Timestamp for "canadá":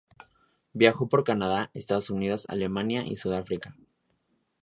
1.23-1.69